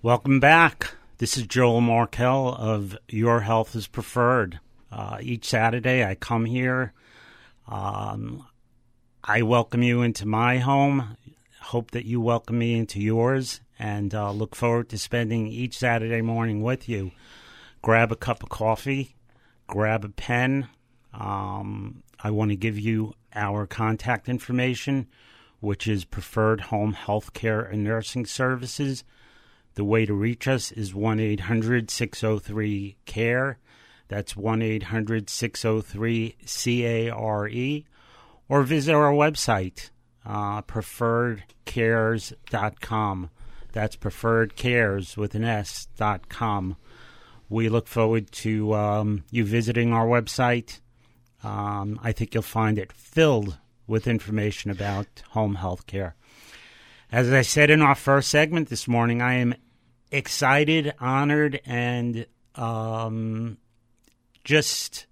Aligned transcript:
Welcome 0.00 0.38
back. 0.38 0.94
This 1.16 1.36
is 1.36 1.48
Joel 1.48 1.80
Markel 1.80 2.54
of 2.54 2.96
Your 3.08 3.40
Health 3.40 3.74
is 3.74 3.88
Preferred. 3.88 4.60
Uh, 4.92 5.18
each 5.20 5.44
Saturday, 5.44 6.04
I 6.04 6.14
come 6.14 6.44
here. 6.44 6.92
Um, 7.66 8.46
I 9.24 9.42
welcome 9.42 9.82
you 9.82 10.02
into 10.02 10.24
my 10.24 10.58
home. 10.58 11.16
Hope 11.60 11.90
that 11.90 12.04
you 12.04 12.20
welcome 12.20 12.58
me 12.58 12.78
into 12.78 13.00
yours, 13.00 13.60
and 13.76 14.14
uh, 14.14 14.30
look 14.30 14.54
forward 14.54 14.88
to 14.90 14.98
spending 14.98 15.48
each 15.48 15.76
Saturday 15.76 16.22
morning 16.22 16.62
with 16.62 16.88
you. 16.88 17.10
Grab 17.82 18.12
a 18.12 18.16
cup 18.16 18.44
of 18.44 18.50
coffee, 18.50 19.16
grab 19.66 20.04
a 20.04 20.10
pen. 20.10 20.68
Um, 21.12 22.04
I 22.22 22.30
want 22.30 22.52
to 22.52 22.56
give 22.56 22.78
you 22.78 23.14
our 23.34 23.66
contact 23.66 24.28
information, 24.28 25.08
which 25.58 25.88
is 25.88 26.04
Preferred 26.04 26.60
Home 26.60 26.94
Healthcare 26.94 27.68
and 27.68 27.82
Nursing 27.82 28.26
Services. 28.26 29.02
The 29.78 29.84
way 29.84 30.04
to 30.06 30.12
reach 30.12 30.48
us 30.48 30.72
is 30.72 30.92
1 30.92 31.20
800 31.20 31.88
603 31.88 32.96
CARE. 33.06 33.58
That's 34.08 34.36
1 34.36 34.60
800 34.60 35.30
603 35.30 36.34
CARE. 36.44 37.84
Or 38.48 38.64
visit 38.64 38.92
our 38.92 39.12
website, 39.12 39.90
uh, 40.26 40.62
preferredcares.com. 40.62 43.30
That's 43.70 43.96
preferredcares 43.96 45.16
with 45.16 45.36
an 45.36 45.44
S 45.44 45.86
dot 45.96 46.28
com. 46.28 46.76
We 47.48 47.68
look 47.68 47.86
forward 47.86 48.32
to 48.32 48.74
um, 48.74 49.22
you 49.30 49.44
visiting 49.44 49.92
our 49.92 50.08
website. 50.08 50.80
Um, 51.44 52.00
I 52.02 52.10
think 52.10 52.34
you'll 52.34 52.42
find 52.42 52.80
it 52.80 52.92
filled 52.92 53.58
with 53.86 54.08
information 54.08 54.72
about 54.72 55.22
home 55.30 55.54
health 55.54 55.86
care. 55.86 56.16
As 57.12 57.32
I 57.32 57.42
said 57.42 57.70
in 57.70 57.80
our 57.80 57.94
first 57.94 58.28
segment 58.28 58.70
this 58.70 58.88
morning, 58.88 59.22
I 59.22 59.34
am 59.34 59.54
excited, 60.10 60.94
honored, 61.00 61.60
and 61.66 62.26
um, 62.54 63.58
just 64.44 65.06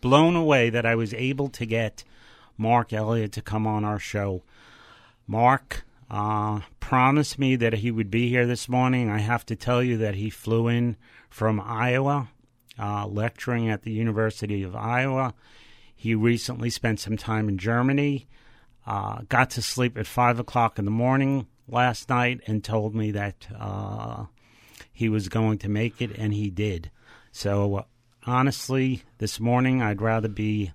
blown 0.00 0.36
away 0.36 0.70
that 0.70 0.86
I 0.86 0.94
was 0.94 1.14
able 1.14 1.48
to 1.50 1.66
get 1.66 2.04
Marc 2.56 2.92
Elliot 2.92 3.32
to 3.32 3.42
come 3.42 3.66
on 3.66 3.84
our 3.84 3.98
show. 3.98 4.42
Marc 5.26 5.84
uh, 6.10 6.60
promised 6.80 7.38
me 7.38 7.56
that 7.56 7.74
he 7.74 7.90
would 7.90 8.10
be 8.10 8.28
here 8.28 8.46
this 8.46 8.68
morning. 8.68 9.08
I 9.08 9.18
have 9.18 9.46
to 9.46 9.56
tell 9.56 9.82
you 9.82 9.96
that 9.98 10.14
he 10.14 10.28
flew 10.28 10.68
in 10.68 10.96
from 11.30 11.60
Iowa, 11.60 12.28
uh, 12.78 13.06
lecturing 13.06 13.70
at 13.70 13.82
the 13.82 13.92
University 13.92 14.62
of 14.62 14.76
Iowa. 14.76 15.34
He 15.94 16.14
recently 16.14 16.68
spent 16.68 17.00
some 17.00 17.16
time 17.16 17.48
in 17.48 17.56
Germany. 17.56 18.26
Uh, 18.84 19.22
got 19.28 19.50
to 19.50 19.62
sleep 19.62 19.96
at 19.96 20.06
five 20.06 20.38
o'clock 20.38 20.78
in 20.78 20.84
the 20.84 20.90
morning 20.90 21.46
last 21.68 22.08
night 22.08 22.40
and 22.46 22.62
told 22.62 22.94
me 22.94 23.12
that 23.12 23.46
uh, 23.56 24.24
he 25.02 25.08
was 25.08 25.28
going 25.28 25.58
to 25.58 25.68
make 25.68 26.00
it, 26.00 26.16
and 26.16 26.32
he 26.32 26.48
did. 26.48 26.88
So, 27.32 27.86
honestly, 28.24 29.02
this 29.18 29.40
morning 29.40 29.82
I'd 29.82 30.00
rather 30.00 30.28
be 30.28 30.70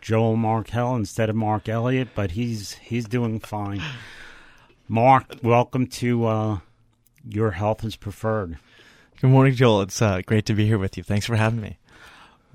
Joel 0.00 0.36
Markel 0.36 0.96
instead 0.96 1.28
of 1.28 1.36
Marc 1.36 1.68
Elliot, 1.68 2.08
but 2.14 2.30
he's 2.30 2.72
he's 2.76 3.04
doing 3.04 3.38
fine. 3.38 3.82
Marc, 4.88 5.26
welcome 5.42 5.86
to 5.88 6.24
uh, 6.24 6.58
Your 7.28 7.50
Health 7.50 7.84
is 7.84 7.96
Preferred. 7.96 8.56
Good 9.20 9.28
morning, 9.28 9.54
Joel. 9.54 9.82
It's 9.82 10.00
uh, 10.00 10.22
great 10.24 10.46
to 10.46 10.54
be 10.54 10.64
here 10.64 10.78
with 10.78 10.96
you. 10.96 11.02
Thanks 11.02 11.26
for 11.26 11.36
having 11.36 11.60
me. 11.60 11.76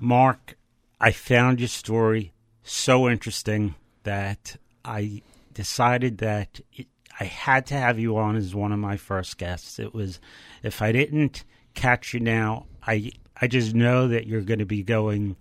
Marc, 0.00 0.56
I 1.00 1.12
found 1.12 1.60
your 1.60 1.68
story 1.68 2.32
so 2.64 3.08
interesting 3.08 3.76
that 4.02 4.56
I 4.84 5.22
decided 5.54 6.18
that 6.18 6.60
it, 6.72 6.88
I 7.18 7.24
had 7.24 7.66
to 7.66 7.74
have 7.74 7.98
you 7.98 8.16
on 8.18 8.36
as 8.36 8.54
one 8.54 8.72
of 8.72 8.78
my 8.78 8.96
first 8.96 9.38
guests. 9.38 9.78
It 9.78 9.94
was 9.94 10.20
if 10.62 10.82
I 10.82 10.92
didn't 10.92 11.44
catch 11.74 12.14
you 12.14 12.20
now, 12.20 12.66
I 12.86 13.12
I 13.40 13.46
just 13.46 13.74
know 13.74 14.08
that 14.08 14.26
you're 14.26 14.42
going 14.42 14.58
to 14.58 14.66
be 14.66 14.82
going 14.82 15.36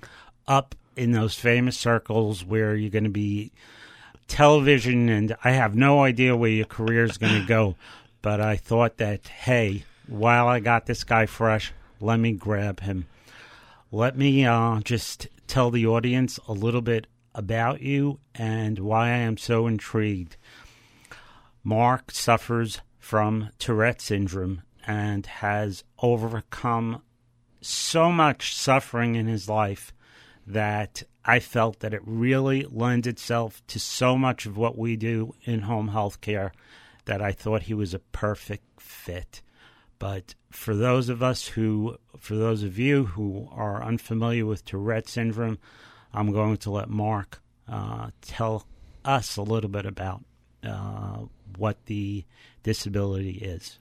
up 0.47 0.75
in 0.95 1.11
those 1.11 1.35
famous 1.35 1.77
circles 1.77 2.45
where 2.45 2.75
you're 2.75 2.89
going 2.89 3.03
to 3.03 3.09
be 3.09 3.51
television 4.27 5.09
and 5.09 5.35
I 5.43 5.51
have 5.51 5.75
no 5.75 6.03
idea 6.03 6.35
where 6.35 6.49
your 6.49 6.65
career 6.65 7.03
is 7.03 7.17
going 7.17 7.41
to 7.41 7.47
go, 7.47 7.75
but 8.21 8.41
I 8.41 8.55
thought 8.55 8.97
that 8.97 9.27
hey, 9.27 9.83
while 10.07 10.47
I 10.47 10.59
got 10.59 10.85
this 10.85 11.03
guy 11.03 11.25
fresh, 11.25 11.73
let 11.99 12.19
me 12.19 12.31
grab 12.33 12.81
him. 12.81 13.07
Let 13.91 14.17
me 14.17 14.45
uh, 14.45 14.79
just 14.81 15.27
tell 15.47 15.71
the 15.71 15.85
audience 15.85 16.39
a 16.47 16.53
little 16.53 16.81
bit 16.81 17.07
about 17.33 17.81
you 17.81 18.19
and 18.33 18.79
why 18.79 19.07
I 19.07 19.17
am 19.17 19.37
so 19.37 19.67
intrigued. 19.67 20.37
Marc 21.67 22.11
suffers 22.11 22.79
from 22.99 23.49
Tourette 23.57 23.99
syndrome 23.99 24.61
and 24.85 25.25
has 25.25 25.83
overcome 25.97 27.01
so 27.59 28.11
much 28.11 28.55
suffering 28.55 29.15
in 29.15 29.25
his 29.25 29.49
life 29.49 29.91
that 30.45 31.01
I 31.25 31.39
felt 31.39 31.79
that 31.79 31.91
it 31.91 32.03
really 32.05 32.67
lends 32.69 33.07
itself 33.07 33.63
to 33.65 33.79
so 33.79 34.15
much 34.15 34.45
of 34.45 34.57
what 34.57 34.77
we 34.77 34.95
do 34.95 35.33
in 35.41 35.61
home 35.61 35.87
health 35.87 36.21
care 36.21 36.51
that 37.05 37.19
I 37.19 37.31
thought 37.31 37.63
he 37.63 37.73
was 37.73 37.95
a 37.95 37.99
perfect 37.99 38.79
fit. 38.79 39.41
But 39.97 40.35
for 40.51 40.75
those 40.75 41.09
of 41.09 41.23
us 41.23 41.47
who, 41.47 41.97
for 42.19 42.35
those 42.35 42.61
of 42.61 42.77
you 42.77 43.05
who 43.05 43.49
are 43.51 43.83
unfamiliar 43.83 44.45
with 44.45 44.65
Tourette 44.65 45.09
syndrome, 45.09 45.57
I'm 46.13 46.31
going 46.31 46.57
to 46.57 46.69
let 46.69 46.89
Marc 46.91 47.41
uh, 47.67 48.11
tell 48.21 48.67
us 49.03 49.35
a 49.35 49.41
little 49.41 49.69
bit 49.71 49.87
about 49.87 50.23
uh, 50.63 51.25
what 51.57 51.77
the 51.85 52.23
disability 52.63 53.37
is. 53.37 53.79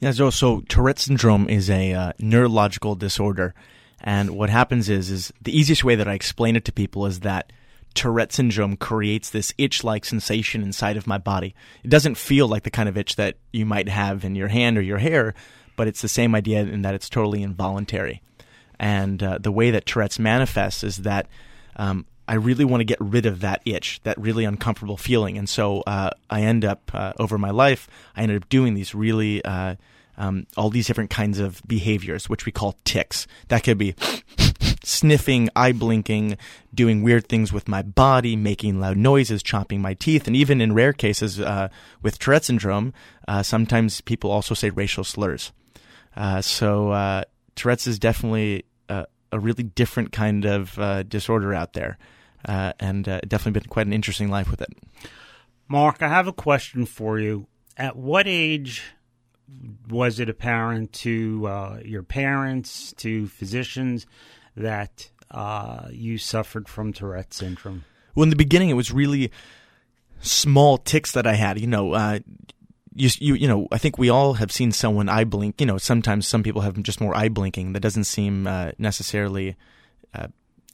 Yeah, 0.00 0.12
so, 0.12 0.30
so 0.30 0.60
Tourette 0.68 0.98
syndrome 0.98 1.48
is 1.48 1.68
a 1.68 1.92
uh, 1.92 2.12
neurological 2.18 2.94
disorder, 2.94 3.54
and 4.00 4.30
what 4.30 4.48
happens 4.50 4.88
is 4.88 5.10
is 5.10 5.32
the 5.42 5.56
easiest 5.56 5.82
way 5.82 5.96
that 5.96 6.06
I 6.06 6.14
explain 6.14 6.54
it 6.54 6.64
to 6.66 6.72
people 6.72 7.04
is 7.06 7.20
that 7.20 7.52
Tourette 7.94 8.32
syndrome 8.32 8.76
creates 8.76 9.30
this 9.30 9.52
itch-like 9.58 10.04
sensation 10.04 10.62
inside 10.62 10.96
of 10.96 11.08
my 11.08 11.18
body. 11.18 11.54
It 11.82 11.88
doesn't 11.88 12.16
feel 12.16 12.46
like 12.46 12.62
the 12.62 12.70
kind 12.70 12.88
of 12.88 12.96
itch 12.96 13.16
that 13.16 13.38
you 13.52 13.66
might 13.66 13.88
have 13.88 14.24
in 14.24 14.36
your 14.36 14.48
hand 14.48 14.78
or 14.78 14.82
your 14.82 14.98
hair, 14.98 15.34
but 15.76 15.88
it's 15.88 16.02
the 16.02 16.08
same 16.08 16.34
idea 16.34 16.60
in 16.60 16.82
that 16.82 16.94
it's 16.94 17.08
totally 17.08 17.42
involuntary. 17.42 18.22
And 18.78 19.20
uh, 19.20 19.38
the 19.38 19.50
way 19.50 19.72
that 19.72 19.86
Tourette's 19.86 20.20
manifests 20.20 20.84
is 20.84 20.98
that 20.98 21.26
um, 21.74 22.06
I 22.28 22.34
really 22.34 22.66
want 22.66 22.82
to 22.82 22.84
get 22.84 23.00
rid 23.00 23.24
of 23.24 23.40
that 23.40 23.62
itch, 23.64 24.00
that 24.02 24.18
really 24.18 24.44
uncomfortable 24.44 24.98
feeling. 24.98 25.38
And 25.38 25.48
so 25.48 25.80
uh, 25.86 26.10
I 26.28 26.42
end 26.42 26.62
up, 26.62 26.90
uh, 26.94 27.14
over 27.18 27.38
my 27.38 27.50
life, 27.50 27.88
I 28.14 28.22
ended 28.22 28.42
up 28.42 28.48
doing 28.50 28.74
these 28.74 28.94
really, 28.94 29.42
uh, 29.42 29.76
um, 30.18 30.46
all 30.54 30.68
these 30.68 30.86
different 30.86 31.08
kinds 31.08 31.38
of 31.38 31.62
behaviors, 31.66 32.28
which 32.28 32.44
we 32.44 32.52
call 32.52 32.76
tics. 32.84 33.26
That 33.48 33.64
could 33.64 33.78
be 33.78 33.94
sniffing, 34.84 35.48
eye 35.56 35.72
blinking, 35.72 36.36
doing 36.74 37.02
weird 37.02 37.28
things 37.30 37.50
with 37.50 37.66
my 37.66 37.80
body, 37.80 38.36
making 38.36 38.78
loud 38.78 38.98
noises, 38.98 39.42
chomping 39.42 39.80
my 39.80 39.94
teeth. 39.94 40.26
And 40.26 40.36
even 40.36 40.60
in 40.60 40.74
rare 40.74 40.92
cases 40.92 41.40
uh, 41.40 41.68
with 42.02 42.18
Tourette 42.18 42.44
syndrome, 42.44 42.92
uh, 43.26 43.42
sometimes 43.42 44.02
people 44.02 44.30
also 44.30 44.54
say 44.54 44.68
racial 44.68 45.04
slurs. 45.04 45.52
Uh, 46.14 46.42
so 46.42 47.24
Tourette's 47.54 47.86
is 47.86 47.98
definitely 47.98 48.64
a 49.30 49.38
really 49.38 49.62
different 49.62 50.10
kind 50.12 50.44
of 50.44 51.08
disorder 51.08 51.54
out 51.54 51.72
there 51.72 51.96
uh, 52.44 52.72
and 52.78 53.08
uh, 53.08 53.20
definitely 53.26 53.60
been 53.60 53.68
quite 53.68 53.86
an 53.86 53.92
interesting 53.92 54.28
life 54.28 54.50
with 54.50 54.60
it. 54.60 54.72
Marc, 55.68 56.02
I 56.02 56.08
have 56.08 56.26
a 56.26 56.32
question 56.32 56.86
for 56.86 57.18
you. 57.18 57.46
At 57.76 57.96
what 57.96 58.26
age 58.26 58.82
was 59.88 60.18
it 60.18 60.28
apparent 60.28 60.92
to 60.92 61.46
uh, 61.46 61.78
your 61.84 62.02
parents, 62.02 62.92
to 62.98 63.26
physicians, 63.28 64.06
that 64.56 65.10
uh, 65.30 65.88
you 65.90 66.18
suffered 66.18 66.68
from 66.68 66.92
Tourette 66.92 67.32
syndrome? 67.32 67.84
Well, 68.14 68.24
in 68.24 68.30
the 68.30 68.36
beginning, 68.36 68.70
it 68.70 68.74
was 68.74 68.90
really 68.90 69.30
small 70.20 70.78
tics 70.78 71.12
that 71.12 71.26
I 71.26 71.34
had. 71.34 71.60
You 71.60 71.66
know, 71.66 71.92
uh, 71.92 72.18
you, 72.94 73.10
you, 73.18 73.34
you 73.34 73.48
know, 73.48 73.68
I 73.70 73.78
think 73.78 73.98
we 73.98 74.08
all 74.08 74.34
have 74.34 74.50
seen 74.50 74.72
someone 74.72 75.08
eye 75.08 75.24
blink. 75.24 75.60
You 75.60 75.66
know, 75.66 75.78
sometimes 75.78 76.26
some 76.26 76.42
people 76.42 76.62
have 76.62 76.82
just 76.82 77.00
more 77.00 77.16
eye 77.16 77.28
blinking. 77.28 77.72
That 77.74 77.80
doesn't 77.80 78.04
seem 78.04 78.46
uh, 78.46 78.72
necessarily 78.78 79.56
uh, 80.14 80.28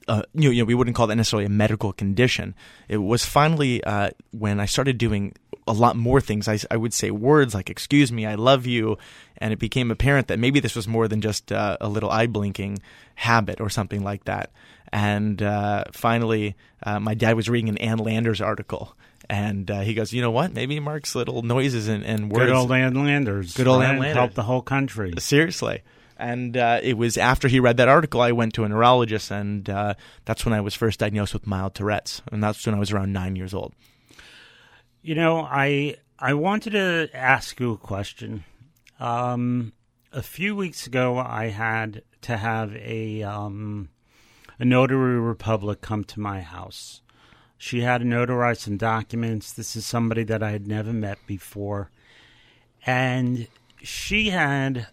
uh, 0.08 0.22
you, 0.34 0.48
know, 0.48 0.50
you 0.50 0.62
know, 0.62 0.66
we 0.66 0.74
wouldn't 0.74 0.96
call 0.96 1.06
that 1.06 1.16
necessarily 1.16 1.46
a 1.46 1.50
medical 1.50 1.92
condition. 1.92 2.54
It 2.88 2.98
was 2.98 3.24
finally 3.24 3.82
uh, 3.84 4.10
when 4.32 4.60
I 4.60 4.66
started 4.66 4.98
doing 4.98 5.34
a 5.66 5.72
lot 5.72 5.96
more 5.96 6.20
things. 6.20 6.48
I, 6.48 6.58
I, 6.70 6.76
would 6.76 6.92
say 6.92 7.10
words 7.10 7.54
like 7.54 7.70
"excuse 7.70 8.12
me," 8.12 8.26
"I 8.26 8.34
love 8.34 8.66
you," 8.66 8.98
and 9.38 9.52
it 9.52 9.58
became 9.58 9.90
apparent 9.90 10.28
that 10.28 10.38
maybe 10.38 10.60
this 10.60 10.76
was 10.76 10.86
more 10.86 11.08
than 11.08 11.20
just 11.20 11.52
uh, 11.52 11.78
a 11.80 11.88
little 11.88 12.10
eye 12.10 12.26
blinking 12.26 12.80
habit 13.14 13.60
or 13.60 13.70
something 13.70 14.02
like 14.02 14.24
that. 14.24 14.50
And 14.92 15.42
uh, 15.42 15.84
finally, 15.92 16.54
uh, 16.82 17.00
my 17.00 17.14
dad 17.14 17.34
was 17.34 17.48
reading 17.48 17.68
an 17.68 17.78
Ann 17.78 17.98
Landers 17.98 18.40
article. 18.40 18.94
And 19.28 19.70
uh, 19.70 19.80
he 19.80 19.94
goes, 19.94 20.12
you 20.12 20.20
know 20.20 20.30
what? 20.30 20.52
Maybe 20.52 20.78
Marc's 20.80 21.14
little 21.14 21.40
noises 21.42 21.88
and, 21.88 22.04
and 22.04 22.30
words. 22.30 22.46
Good 22.46 22.54
old 22.54 22.70
Ann 22.70 22.94
Landers. 22.94 23.54
Good 23.54 23.66
old 23.66 23.82
Ann 23.82 23.98
Landers. 23.98 24.16
Helped 24.16 24.34
the 24.34 24.42
whole 24.42 24.60
country. 24.60 25.14
Seriously. 25.18 25.82
And 26.16 26.56
uh, 26.56 26.81
it 26.82 26.96
was 26.96 27.16
after 27.16 27.49
he 27.49 27.58
read 27.58 27.76
that 27.78 27.88
article, 27.88 28.20
I 28.20 28.32
went 28.32 28.55
to 28.55 28.64
a 28.64 28.69
neurologist, 28.69 29.31
and 29.31 29.69
uh, 29.69 29.94
that's 30.25 30.44
when 30.44 30.55
I 30.55 30.61
was 30.61 30.75
first 30.75 31.00
diagnosed 31.00 31.32
with 31.32 31.46
mild 31.46 31.75
Tourette's, 31.75 32.22
and 32.31 32.43
that's 32.43 32.64
when 32.64 32.75
I 32.75 32.78
was 32.78 32.93
around 32.93 33.12
nine 33.12 33.37
years 33.37 33.52
old. 33.52 33.75
You 35.02 35.14
know, 35.14 35.40
I 35.40 35.96
I 36.19 36.34
wanted 36.34 36.70
to 36.70 37.11
ask 37.12 37.58
you 37.58 37.72
a 37.72 37.76
question. 37.76 38.44
Um, 39.00 39.72
a 40.12 40.22
few 40.22 40.55
weeks 40.55 40.87
ago, 40.87 41.19
I 41.19 41.49
had 41.49 42.02
to 42.22 42.37
have 42.37 42.75
a 42.76 43.22
um, 43.22 43.88
a 44.58 44.64
notary 44.64 45.19
republic 45.19 45.81
come 45.81 46.05
to 46.05 46.20
my 46.20 46.40
house. 46.40 47.02
She 47.58 47.81
had 47.81 47.99
to 47.99 48.06
notarize 48.06 48.58
some 48.58 48.76
documents. 48.76 49.52
This 49.52 49.75
is 49.75 49.84
somebody 49.84 50.22
that 50.25 50.43
I 50.43 50.50
had 50.52 50.67
never 50.69 50.93
met 50.93 51.19
before, 51.26 51.90
and 52.87 53.49
she 53.82 54.31
had 54.31 54.87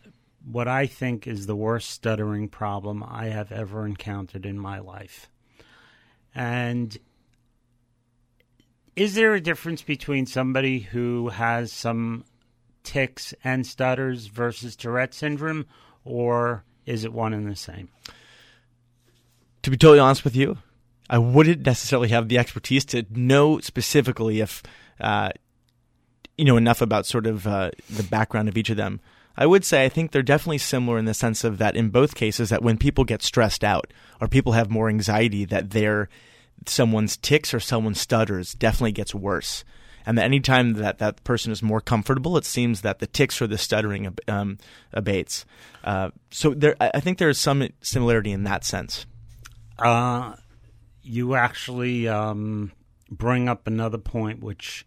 what 0.51 0.67
I 0.67 0.85
think 0.85 1.27
is 1.27 1.45
the 1.45 1.55
worst 1.55 1.89
stuttering 1.89 2.49
problem 2.49 3.03
I 3.07 3.25
have 3.25 3.51
ever 3.51 3.85
encountered 3.85 4.45
in 4.45 4.59
my 4.59 4.79
life. 4.79 5.29
And 6.35 6.97
is 8.95 9.15
there 9.15 9.33
a 9.33 9.41
difference 9.41 9.81
between 9.81 10.25
somebody 10.25 10.79
who 10.79 11.29
has 11.29 11.71
some 11.71 12.25
tics 12.83 13.33
and 13.43 13.65
stutters 13.65 14.27
versus 14.27 14.75
Tourette 14.75 15.13
syndrome, 15.13 15.65
or 16.03 16.65
is 16.85 17.05
it 17.05 17.13
one 17.13 17.33
and 17.33 17.49
the 17.49 17.55
same? 17.55 17.89
To 19.63 19.69
be 19.69 19.77
totally 19.77 19.99
honest 19.99 20.23
with 20.23 20.35
you, 20.35 20.57
I 21.09 21.17
wouldn't 21.17 21.65
necessarily 21.65 22.09
have 22.09 22.27
the 22.27 22.37
expertise 22.37 22.83
to 22.85 23.05
know 23.09 23.59
specifically 23.59 24.41
if, 24.41 24.63
uh, 24.99 25.29
you 26.37 26.45
know, 26.45 26.57
enough 26.57 26.81
about 26.81 27.05
sort 27.05 27.27
of 27.27 27.47
uh, 27.47 27.71
the 27.89 28.03
background 28.03 28.49
of 28.49 28.57
each 28.57 28.69
of 28.69 28.77
them. 28.77 28.99
I 29.37 29.45
would 29.45 29.63
say 29.63 29.85
I 29.85 29.89
think 29.89 30.11
they're 30.11 30.21
definitely 30.21 30.57
similar 30.57 30.97
in 30.97 31.05
the 31.05 31.13
sense 31.13 31.43
of 31.43 31.57
that 31.57 31.75
in 31.75 31.89
both 31.89 32.15
cases 32.15 32.49
that 32.49 32.61
when 32.61 32.77
people 32.77 33.03
get 33.03 33.21
stressed 33.21 33.63
out 33.63 33.93
or 34.19 34.27
people 34.27 34.53
have 34.53 34.69
more 34.69 34.89
anxiety 34.89 35.45
that 35.45 35.71
their 35.71 36.09
someone's 36.67 37.17
tics 37.17 37.53
or 37.53 37.59
someone 37.59 37.95
stutters 37.95 38.53
definitely 38.53 38.91
gets 38.91 39.15
worse. 39.15 39.63
And 40.05 40.17
that 40.17 40.25
anytime 40.25 40.73
that 40.73 40.97
that 40.97 41.23
person 41.23 41.51
is 41.51 41.61
more 41.61 41.79
comfortable, 41.79 42.35
it 42.35 42.45
seems 42.45 42.81
that 42.81 42.99
the 42.99 43.07
tics 43.07 43.41
or 43.41 43.47
the 43.47 43.57
stuttering 43.57 44.15
um, 44.27 44.57
abates. 44.93 45.45
Uh, 45.83 46.09
so 46.31 46.53
there, 46.53 46.75
I 46.79 46.99
think 46.99 47.19
there 47.19 47.29
is 47.29 47.37
some 47.37 47.67
similarity 47.81 48.31
in 48.31 48.43
that 48.43 48.65
sense. 48.65 49.05
Uh, 49.77 50.35
you 51.03 51.35
actually 51.35 52.07
um, 52.07 52.71
bring 53.11 53.47
up 53.47 53.67
another 53.67 53.99
point, 53.99 54.41
which 54.41 54.85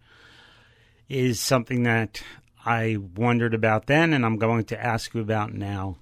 is 1.09 1.41
something 1.41 1.85
that 1.85 2.23
I 2.65 2.97
wondered 3.17 3.55
about 3.55 3.87
then, 3.87 4.13
and 4.13 4.25
I'm 4.25 4.39
going 4.39 4.65
to 4.65 4.83
ask 4.83 5.15
you 5.15 5.21
about 5.21 5.53
now. 5.53 5.97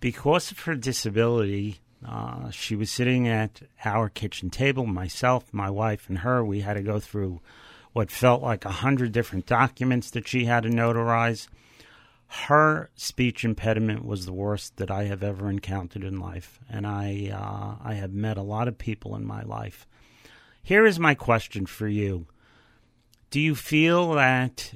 Because 0.00 0.50
of 0.50 0.60
her 0.60 0.74
disability, 0.74 1.80
uh, 2.06 2.50
she 2.50 2.74
was 2.74 2.90
sitting 2.90 3.28
at 3.28 3.62
our 3.84 4.08
kitchen 4.08 4.50
table, 4.50 4.86
myself, 4.86 5.52
my 5.52 5.70
wife, 5.70 6.08
and 6.08 6.18
her. 6.18 6.44
We 6.44 6.60
had 6.60 6.74
to 6.74 6.82
go 6.82 6.98
through 6.98 7.40
what 7.92 8.10
felt 8.10 8.42
like 8.42 8.64
a 8.64 8.70
hundred 8.70 9.12
different 9.12 9.46
documents 9.46 10.10
that 10.10 10.26
she 10.26 10.46
had 10.46 10.62
to 10.62 10.68
notarize. 10.68 11.48
Her 12.46 12.90
speech 12.94 13.44
impediment 13.44 14.04
was 14.04 14.24
the 14.24 14.32
worst 14.32 14.76
that 14.76 14.90
I 14.90 15.04
have 15.04 15.22
ever 15.22 15.50
encountered 15.50 16.04
in 16.04 16.20
life, 16.20 16.60
and 16.70 16.86
I 16.86 17.30
uh, 17.32 17.84
I 17.84 17.94
have 17.94 18.12
met 18.12 18.36
a 18.36 18.42
lot 18.42 18.68
of 18.68 18.78
people 18.78 19.16
in 19.16 19.26
my 19.26 19.42
life. 19.42 19.86
Here 20.62 20.86
is 20.86 21.00
my 21.00 21.14
question 21.14 21.66
for 21.66 21.88
you: 21.88 22.26
Do 23.30 23.40
you 23.40 23.56
feel 23.56 24.12
that 24.12 24.74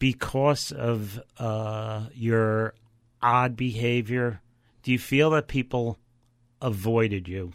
because 0.00 0.72
of 0.72 1.20
uh, 1.38 2.06
your 2.14 2.74
odd 3.22 3.54
behavior, 3.54 4.40
do 4.82 4.90
you 4.90 4.98
feel 4.98 5.30
that 5.30 5.46
people 5.46 5.98
avoided 6.60 7.28
you? 7.28 7.52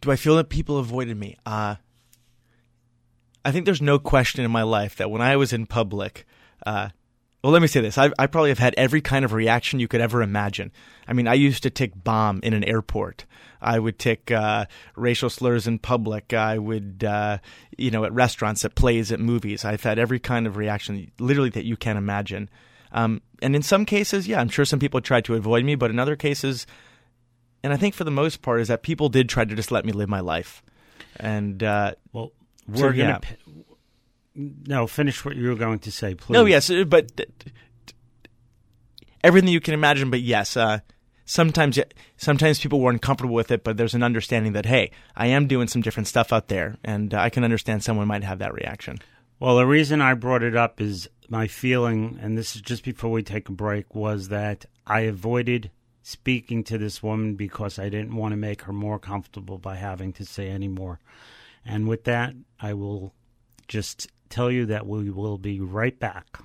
Do 0.00 0.10
I 0.12 0.16
feel 0.16 0.36
that 0.36 0.48
people 0.48 0.78
avoided 0.78 1.18
me? 1.18 1.36
Uh, 1.44 1.74
I 3.44 3.50
think 3.50 3.66
there's 3.66 3.82
no 3.82 3.98
question 3.98 4.44
in 4.44 4.50
my 4.50 4.62
life 4.62 4.96
that 4.96 5.10
when 5.10 5.20
I 5.20 5.36
was 5.36 5.52
in 5.52 5.66
public, 5.66 6.24
uh, 6.64 6.90
well, 7.46 7.52
let 7.52 7.62
me 7.62 7.68
say 7.68 7.80
this. 7.80 7.96
I, 7.96 8.10
I, 8.18 8.26
probably 8.26 8.50
have 8.50 8.58
had 8.58 8.74
every 8.76 9.00
kind 9.00 9.24
of 9.24 9.32
reaction 9.32 9.78
you 9.78 9.86
could 9.86 10.00
ever 10.00 10.20
imagine. 10.20 10.72
I 11.06 11.12
mean, 11.12 11.28
I 11.28 11.34
used 11.34 11.62
to 11.62 11.70
tick 11.70 11.92
bomb 11.94 12.40
in 12.42 12.54
an 12.54 12.64
airport. 12.64 13.24
I 13.62 13.78
would 13.78 14.00
tick 14.00 14.32
uh, 14.32 14.66
racial 14.96 15.30
slurs 15.30 15.68
in 15.68 15.78
public. 15.78 16.34
I 16.34 16.58
would, 16.58 17.04
uh, 17.04 17.38
you 17.78 17.92
know, 17.92 18.04
at 18.04 18.12
restaurants, 18.12 18.64
at 18.64 18.74
plays, 18.74 19.12
at 19.12 19.20
movies. 19.20 19.64
I've 19.64 19.84
had 19.84 19.96
every 19.96 20.18
kind 20.18 20.48
of 20.48 20.56
reaction, 20.56 21.12
literally, 21.20 21.50
that 21.50 21.64
you 21.64 21.76
can 21.76 21.96
imagine. 21.96 22.50
Um, 22.90 23.22
and 23.40 23.54
in 23.54 23.62
some 23.62 23.84
cases, 23.84 24.26
yeah, 24.26 24.40
I'm 24.40 24.48
sure 24.48 24.64
some 24.64 24.80
people 24.80 25.00
tried 25.00 25.24
to 25.26 25.36
avoid 25.36 25.64
me, 25.64 25.76
but 25.76 25.92
in 25.92 26.00
other 26.00 26.16
cases, 26.16 26.66
and 27.62 27.72
I 27.72 27.76
think 27.76 27.94
for 27.94 28.02
the 28.02 28.10
most 28.10 28.42
part, 28.42 28.60
is 28.60 28.66
that 28.66 28.82
people 28.82 29.08
did 29.08 29.28
try 29.28 29.44
to 29.44 29.54
just 29.54 29.70
let 29.70 29.84
me 29.84 29.92
live 29.92 30.08
my 30.08 30.18
life. 30.18 30.64
And 31.20 31.62
uh, 31.62 31.94
well, 32.12 32.32
we're 32.66 32.76
so, 32.78 32.88
gonna. 32.88 33.20
Yeah. 33.22 33.62
No, 34.36 34.86
finish 34.86 35.24
what 35.24 35.34
you 35.34 35.48
were 35.48 35.54
going 35.54 35.78
to 35.80 35.90
say, 35.90 36.14
please. 36.14 36.34
No, 36.34 36.44
yes, 36.44 36.70
but 36.86 37.10
everything 39.26 39.50
you 39.50 39.60
can 39.60 39.74
imagine. 39.74 40.10
But 40.10 40.20
yes, 40.20 40.56
uh, 40.56 40.78
sometimes 41.24 41.78
sometimes 42.16 42.60
people 42.60 42.80
were 42.80 42.90
uncomfortable 42.90 43.34
with 43.34 43.50
it, 43.50 43.64
but 43.64 43.76
there's 43.76 43.94
an 43.94 44.02
understanding 44.02 44.52
that 44.52 44.66
hey, 44.66 44.92
I 45.14 45.26
am 45.26 45.46
doing 45.46 45.68
some 45.68 45.82
different 45.82 46.06
stuff 46.06 46.32
out 46.32 46.48
there, 46.48 46.76
and 46.84 47.12
uh, 47.12 47.18
I 47.18 47.30
can 47.30 47.44
understand 47.44 47.82
someone 47.82 48.06
might 48.06 48.24
have 48.24 48.38
that 48.38 48.54
reaction. 48.54 48.98
Well, 49.38 49.56
the 49.56 49.66
reason 49.66 50.00
I 50.00 50.14
brought 50.14 50.42
it 50.42 50.56
up 50.56 50.80
is 50.80 51.08
my 51.28 51.46
feeling, 51.46 52.18
and 52.22 52.38
this 52.38 52.56
is 52.56 52.62
just 52.62 52.84
before 52.84 53.10
we 53.10 53.22
take 53.22 53.48
a 53.48 53.52
break, 53.52 53.94
was 53.94 54.28
that 54.28 54.64
I 54.86 55.00
avoided 55.00 55.70
speaking 56.02 56.62
to 56.62 56.78
this 56.78 57.02
woman 57.02 57.34
because 57.34 57.78
I 57.78 57.88
didn't 57.88 58.14
want 58.14 58.32
to 58.32 58.36
make 58.36 58.62
her 58.62 58.72
more 58.72 58.98
comfortable 58.98 59.58
by 59.58 59.74
having 59.74 60.12
to 60.14 60.24
say 60.24 60.48
any 60.48 60.68
more. 60.68 61.00
And 61.66 61.88
with 61.88 62.04
that, 62.04 62.34
I 62.60 62.74
will 62.74 63.12
just 63.66 64.08
tell 64.30 64.50
you 64.50 64.66
that 64.66 64.86
we 64.86 65.10
will 65.10 65.36
be 65.36 65.60
right 65.60 65.98
back. 65.98 66.38